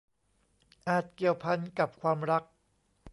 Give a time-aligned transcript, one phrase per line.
[0.87, 2.43] อาจเกี่ยวพันกับความรัก